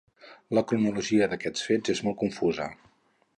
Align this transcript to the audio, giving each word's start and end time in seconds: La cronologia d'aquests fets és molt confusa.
La 0.57 0.63
cronologia 0.71 1.27
d'aquests 1.33 1.67
fets 1.67 1.93
és 1.97 2.03
molt 2.09 2.19
confusa. 2.23 2.67